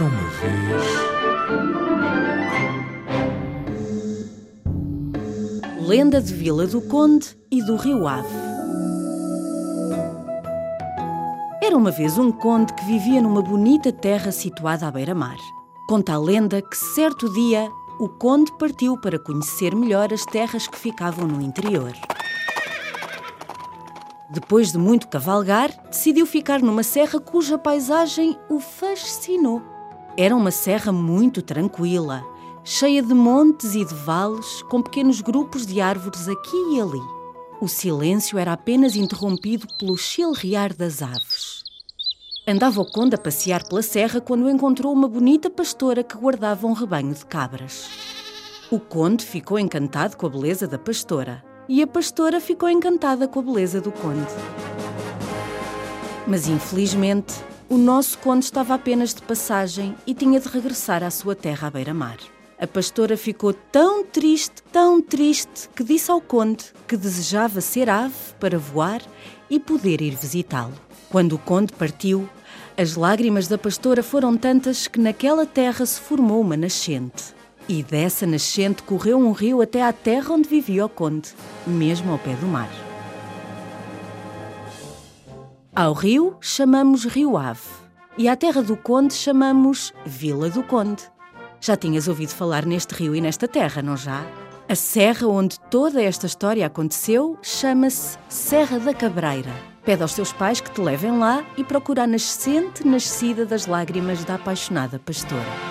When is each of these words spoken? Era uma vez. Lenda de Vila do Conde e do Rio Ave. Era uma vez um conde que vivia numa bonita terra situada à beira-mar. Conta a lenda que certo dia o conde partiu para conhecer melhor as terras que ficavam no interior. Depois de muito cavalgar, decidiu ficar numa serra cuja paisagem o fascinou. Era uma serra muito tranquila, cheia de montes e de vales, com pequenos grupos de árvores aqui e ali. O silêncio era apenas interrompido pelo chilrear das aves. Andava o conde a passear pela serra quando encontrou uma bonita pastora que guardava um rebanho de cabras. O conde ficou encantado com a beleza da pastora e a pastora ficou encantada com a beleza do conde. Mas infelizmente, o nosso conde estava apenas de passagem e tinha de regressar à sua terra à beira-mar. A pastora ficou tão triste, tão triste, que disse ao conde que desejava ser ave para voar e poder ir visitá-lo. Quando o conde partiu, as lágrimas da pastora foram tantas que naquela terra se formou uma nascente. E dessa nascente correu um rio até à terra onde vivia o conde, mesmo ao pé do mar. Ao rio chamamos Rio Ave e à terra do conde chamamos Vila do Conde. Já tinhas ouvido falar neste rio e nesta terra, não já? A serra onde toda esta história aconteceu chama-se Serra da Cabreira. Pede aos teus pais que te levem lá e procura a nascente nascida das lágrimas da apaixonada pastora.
Era 0.00 0.08
uma 0.08 0.30
vez. 0.30 0.82
Lenda 5.86 6.22
de 6.22 6.32
Vila 6.32 6.66
do 6.66 6.80
Conde 6.80 7.36
e 7.50 7.62
do 7.62 7.76
Rio 7.76 8.08
Ave. 8.08 8.26
Era 11.62 11.76
uma 11.76 11.90
vez 11.90 12.16
um 12.16 12.32
conde 12.32 12.72
que 12.72 12.82
vivia 12.86 13.20
numa 13.20 13.42
bonita 13.42 13.92
terra 13.92 14.32
situada 14.32 14.86
à 14.86 14.90
beira-mar. 14.90 15.36
Conta 15.86 16.14
a 16.14 16.18
lenda 16.18 16.62
que 16.62 16.78
certo 16.78 17.30
dia 17.34 17.70
o 17.98 18.08
conde 18.08 18.50
partiu 18.58 18.96
para 18.96 19.18
conhecer 19.18 19.76
melhor 19.76 20.14
as 20.14 20.24
terras 20.24 20.66
que 20.66 20.78
ficavam 20.78 21.26
no 21.26 21.42
interior. 21.42 21.92
Depois 24.30 24.72
de 24.72 24.78
muito 24.78 25.08
cavalgar, 25.08 25.70
decidiu 25.90 26.24
ficar 26.24 26.62
numa 26.62 26.82
serra 26.82 27.20
cuja 27.20 27.58
paisagem 27.58 28.38
o 28.48 28.60
fascinou. 28.60 29.79
Era 30.20 30.36
uma 30.36 30.50
serra 30.50 30.92
muito 30.92 31.40
tranquila, 31.40 32.22
cheia 32.62 33.02
de 33.02 33.14
montes 33.14 33.74
e 33.74 33.82
de 33.86 33.94
vales, 33.94 34.60
com 34.64 34.82
pequenos 34.82 35.22
grupos 35.22 35.64
de 35.64 35.80
árvores 35.80 36.28
aqui 36.28 36.74
e 36.74 36.78
ali. 36.78 37.00
O 37.58 37.66
silêncio 37.66 38.38
era 38.38 38.52
apenas 38.52 38.96
interrompido 38.96 39.66
pelo 39.78 39.96
chilrear 39.96 40.76
das 40.76 41.00
aves. 41.00 41.62
Andava 42.46 42.82
o 42.82 42.84
conde 42.84 43.14
a 43.14 43.18
passear 43.18 43.66
pela 43.66 43.80
serra 43.80 44.20
quando 44.20 44.50
encontrou 44.50 44.92
uma 44.92 45.08
bonita 45.08 45.48
pastora 45.48 46.04
que 46.04 46.18
guardava 46.18 46.66
um 46.66 46.74
rebanho 46.74 47.14
de 47.14 47.24
cabras. 47.24 47.88
O 48.70 48.78
conde 48.78 49.24
ficou 49.24 49.58
encantado 49.58 50.18
com 50.18 50.26
a 50.26 50.28
beleza 50.28 50.68
da 50.68 50.78
pastora 50.78 51.42
e 51.66 51.82
a 51.82 51.86
pastora 51.86 52.42
ficou 52.42 52.68
encantada 52.68 53.26
com 53.26 53.40
a 53.40 53.42
beleza 53.42 53.80
do 53.80 53.90
conde. 53.90 54.28
Mas 56.28 56.46
infelizmente, 56.46 57.42
o 57.70 57.78
nosso 57.78 58.18
conde 58.18 58.44
estava 58.44 58.74
apenas 58.74 59.14
de 59.14 59.22
passagem 59.22 59.94
e 60.04 60.12
tinha 60.12 60.40
de 60.40 60.48
regressar 60.48 61.04
à 61.04 61.10
sua 61.10 61.36
terra 61.36 61.68
à 61.68 61.70
beira-mar. 61.70 62.16
A 62.58 62.66
pastora 62.66 63.16
ficou 63.16 63.52
tão 63.54 64.04
triste, 64.04 64.60
tão 64.72 65.00
triste, 65.00 65.70
que 65.74 65.84
disse 65.84 66.10
ao 66.10 66.20
conde 66.20 66.64
que 66.88 66.96
desejava 66.96 67.60
ser 67.60 67.88
ave 67.88 68.12
para 68.40 68.58
voar 68.58 69.00
e 69.48 69.60
poder 69.60 70.02
ir 70.02 70.16
visitá-lo. 70.16 70.74
Quando 71.10 71.34
o 71.34 71.38
conde 71.38 71.72
partiu, 71.72 72.28
as 72.76 72.96
lágrimas 72.96 73.46
da 73.46 73.56
pastora 73.56 74.02
foram 74.02 74.36
tantas 74.36 74.88
que 74.88 74.98
naquela 74.98 75.46
terra 75.46 75.86
se 75.86 76.00
formou 76.00 76.40
uma 76.40 76.56
nascente. 76.56 77.32
E 77.68 77.84
dessa 77.84 78.26
nascente 78.26 78.82
correu 78.82 79.16
um 79.16 79.30
rio 79.30 79.62
até 79.62 79.84
à 79.84 79.92
terra 79.92 80.34
onde 80.34 80.48
vivia 80.48 80.84
o 80.84 80.88
conde, 80.88 81.28
mesmo 81.64 82.10
ao 82.10 82.18
pé 82.18 82.34
do 82.34 82.46
mar. 82.46 82.89
Ao 85.74 85.92
rio 85.92 86.36
chamamos 86.40 87.04
Rio 87.04 87.36
Ave 87.36 87.60
e 88.18 88.28
à 88.28 88.34
terra 88.34 88.60
do 88.60 88.76
conde 88.76 89.14
chamamos 89.14 89.92
Vila 90.04 90.50
do 90.50 90.64
Conde. 90.64 91.04
Já 91.60 91.76
tinhas 91.76 92.08
ouvido 92.08 92.30
falar 92.30 92.66
neste 92.66 92.92
rio 92.92 93.14
e 93.14 93.20
nesta 93.20 93.46
terra, 93.46 93.80
não 93.80 93.96
já? 93.96 94.26
A 94.68 94.74
serra 94.74 95.28
onde 95.28 95.60
toda 95.70 96.02
esta 96.02 96.26
história 96.26 96.66
aconteceu 96.66 97.38
chama-se 97.40 98.18
Serra 98.28 98.80
da 98.80 98.92
Cabreira. 98.92 99.52
Pede 99.84 100.02
aos 100.02 100.12
teus 100.12 100.32
pais 100.32 100.60
que 100.60 100.72
te 100.72 100.80
levem 100.80 101.16
lá 101.18 101.44
e 101.56 101.62
procura 101.62 102.02
a 102.02 102.06
nascente 102.06 102.84
nascida 102.84 103.46
das 103.46 103.66
lágrimas 103.66 104.24
da 104.24 104.34
apaixonada 104.34 104.98
pastora. 104.98 105.69